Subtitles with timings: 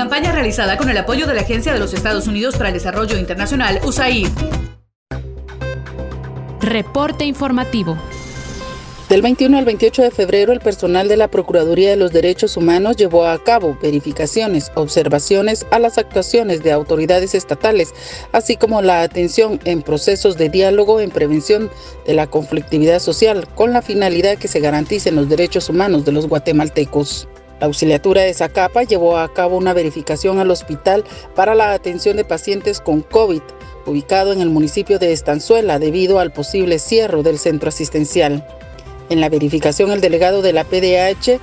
[0.00, 3.18] Campaña realizada con el apoyo de la Agencia de los Estados Unidos para el Desarrollo
[3.18, 4.28] Internacional, USAID.
[6.62, 7.98] Reporte informativo.
[9.10, 12.96] Del 21 al 28 de febrero, el personal de la Procuraduría de los Derechos Humanos
[12.96, 17.92] llevó a cabo verificaciones, observaciones a las actuaciones de autoridades estatales,
[18.32, 21.70] así como la atención en procesos de diálogo en prevención
[22.06, 26.26] de la conflictividad social, con la finalidad que se garanticen los derechos humanos de los
[26.26, 27.28] guatemaltecos.
[27.60, 32.24] La auxiliatura de Zacapa llevó a cabo una verificación al hospital para la atención de
[32.24, 33.42] pacientes con COVID,
[33.84, 38.46] ubicado en el municipio de Estanzuela debido al posible cierre del centro asistencial.
[39.10, 41.38] En la verificación, el delegado de la PDH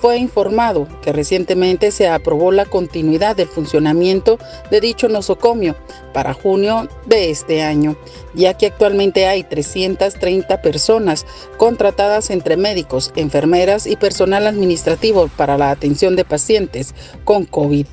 [0.00, 4.38] fue informado que recientemente se aprobó la continuidad del funcionamiento
[4.70, 5.76] de dicho nosocomio
[6.12, 7.96] para junio de este año,
[8.34, 15.70] ya que actualmente hay 330 personas contratadas entre médicos, enfermeras y personal administrativo para la
[15.70, 17.86] atención de pacientes con COVID.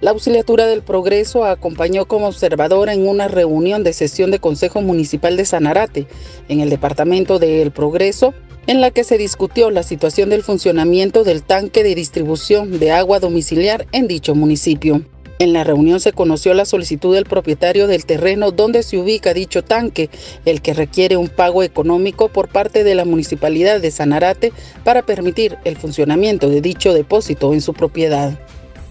[0.00, 5.38] La Auxiliatura del Progreso acompañó como observadora en una reunión de sesión de Consejo Municipal
[5.38, 6.06] de Sanarate
[6.48, 8.34] en el Departamento del Progreso
[8.66, 13.20] en la que se discutió la situación del funcionamiento del tanque de distribución de agua
[13.20, 15.02] domiciliar en dicho municipio.
[15.38, 19.62] En la reunión se conoció la solicitud del propietario del terreno donde se ubica dicho
[19.62, 20.08] tanque,
[20.46, 25.58] el que requiere un pago económico por parte de la municipalidad de Sanarate para permitir
[25.64, 28.38] el funcionamiento de dicho depósito en su propiedad.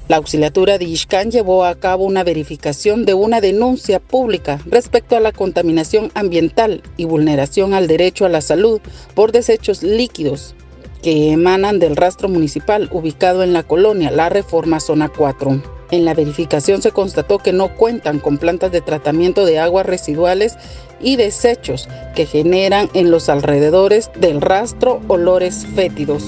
[0.07, 5.19] La auxiliatura de Ishkan llevó a cabo una verificación de una denuncia pública respecto a
[5.19, 8.81] la contaminación ambiental y vulneración al derecho a la salud
[9.15, 10.53] por desechos líquidos
[11.01, 15.61] que emanan del rastro municipal ubicado en la colonia La Reforma Zona 4.
[15.89, 20.55] En la verificación se constató que no cuentan con plantas de tratamiento de aguas residuales
[20.99, 26.23] y desechos que generan en los alrededores del rastro olores fétidos.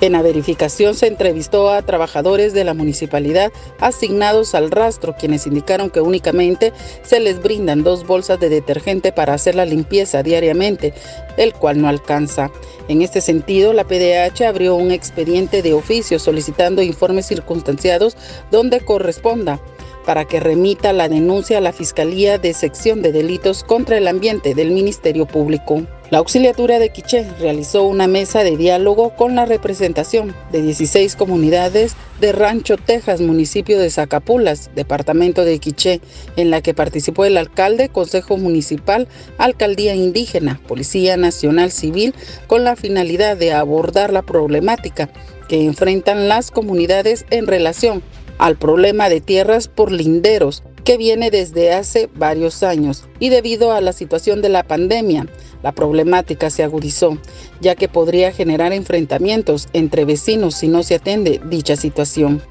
[0.00, 5.90] En la verificación se entrevistó a trabajadores de la municipalidad asignados al rastro, quienes indicaron
[5.90, 6.72] que únicamente
[7.02, 10.94] se les brindan dos bolsas de detergente para hacer la limpieza diariamente,
[11.36, 12.50] el cual no alcanza.
[12.88, 18.16] En este sentido, la PDH abrió un expediente de oficio solicitando informes circunstanciados
[18.50, 19.60] donde corresponda
[20.06, 24.54] para que remita la denuncia a la Fiscalía de Sección de Delitos contra el Ambiente
[24.54, 25.82] del Ministerio Público.
[26.10, 31.94] La auxiliatura de Quiché realizó una mesa de diálogo con la representación de 16 comunidades
[32.20, 36.00] de Rancho, Texas, municipio de Zacapulas, departamento de Quiché,
[36.34, 39.06] en la que participó el alcalde, consejo municipal,
[39.38, 42.12] alcaldía indígena, Policía Nacional Civil,
[42.48, 45.10] con la finalidad de abordar la problemática
[45.48, 48.02] que enfrentan las comunidades en relación
[48.38, 53.80] al problema de tierras por linderos que viene desde hace varios años y debido a
[53.80, 55.26] la situación de la pandemia,
[55.62, 57.18] la problemática se agudizó,
[57.60, 62.42] ya que podría generar enfrentamientos entre vecinos si no se atiende dicha situación.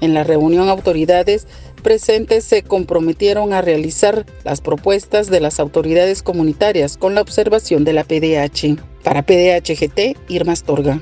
[0.00, 1.46] En la reunión autoridades
[1.82, 7.92] presentes se comprometieron a realizar las propuestas de las autoridades comunitarias con la observación de
[7.92, 8.78] la PDH.
[9.02, 11.00] Para PDHGT, Irma Astorga.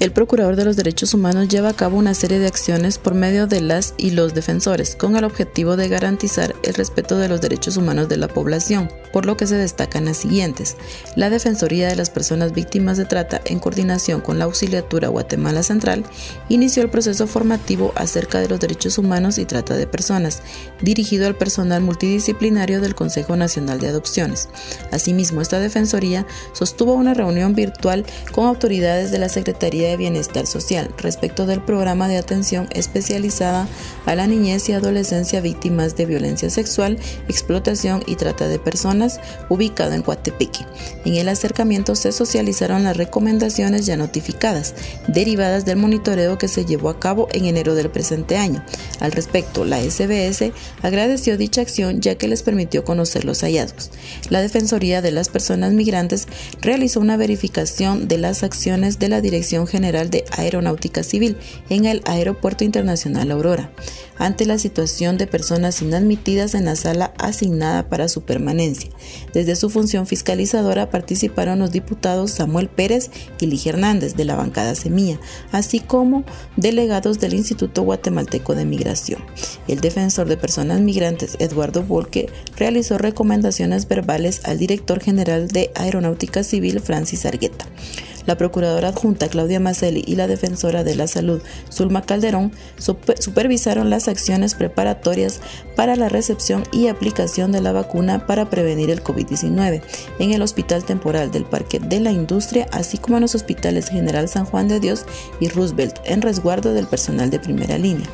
[0.00, 3.46] El Procurador de los Derechos Humanos lleva a cabo una serie de acciones por medio
[3.46, 7.76] de las y los defensores, con el objetivo de garantizar el respeto de los derechos
[7.76, 10.78] humanos de la población, por lo que se destacan las siguientes.
[11.16, 16.02] La Defensoría de las Personas Víctimas de Trata, en coordinación con la Auxiliatura Guatemala Central,
[16.48, 20.40] inició el proceso formativo acerca de los derechos humanos y trata de personas,
[20.80, 24.48] dirigido al personal multidisciplinario del Consejo Nacional de Adopciones.
[24.92, 30.94] Asimismo, esta Defensoría sostuvo una reunión virtual con autoridades de la Secretaría de Bienestar Social
[30.98, 33.68] respecto del programa de atención especializada
[34.06, 36.98] a la niñez y adolescencia víctimas de violencia sexual,
[37.28, 40.64] explotación y trata de personas ubicado en Coatepeque.
[41.04, 44.74] En el acercamiento se socializaron las recomendaciones ya notificadas,
[45.08, 48.64] derivadas del monitoreo que se llevó a cabo en enero del presente año.
[49.00, 50.52] Al respecto, la SBS
[50.82, 53.90] agradeció dicha acción ya que les permitió conocer los hallazgos.
[54.28, 56.28] La Defensoría de las Personas Migrantes
[56.60, 61.38] realizó una verificación de las acciones de la Dirección General de Aeronáutica Civil
[61.70, 63.72] en el Aeropuerto Internacional Aurora.
[64.20, 68.90] ante la situación de personas inadmitidas en la sala asignada para su permanencia.
[69.32, 73.10] Desde su función fiscalizadora participaron los diputados Samuel Pérez
[73.40, 75.18] y Lige Hernández de la bancada Semilla,
[75.52, 76.24] así como
[76.56, 79.24] delegados del Instituto Guatemalteco de Migración.
[79.66, 86.44] El defensor de personas migrantes, Eduardo Volque, realizó recomendaciones verbales al director general de Aeronáutica
[86.44, 87.64] Civil, Francis Argueta.
[88.26, 94.08] La procuradora adjunta Claudia Macelli y la defensora de la salud Zulma Calderón supervisaron las
[94.08, 95.40] acciones preparatorias
[95.76, 99.82] para la recepción y aplicación de la vacuna para prevenir el COVID-19
[100.18, 104.28] en el Hospital Temporal del Parque de la Industria, así como en los hospitales General
[104.28, 105.06] San Juan de Dios
[105.40, 108.06] y Roosevelt, en resguardo del personal de primera línea.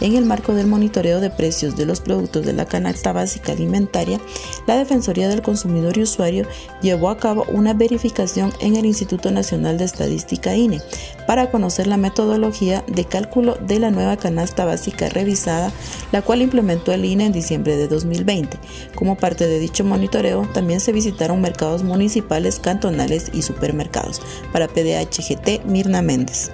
[0.00, 4.20] En el marco del monitoreo de precios de los productos de la canasta básica alimentaria,
[4.66, 6.46] la Defensoría del Consumidor y Usuario
[6.82, 10.82] llevó a cabo una verificación en el Instituto Nacional de Estadística INE
[11.26, 15.72] para conocer la metodología de cálculo de la nueva canasta básica revisada,
[16.12, 18.58] la cual implementó el INE en diciembre de 2020.
[18.94, 24.20] Como parte de dicho monitoreo, también se visitaron mercados municipales, cantonales y supermercados.
[24.52, 26.50] Para PDHGT, Mirna Méndez.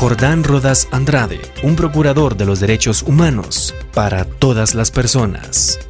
[0.00, 5.89] Jordán Rodas Andrade, un procurador de los derechos humanos para todas las personas.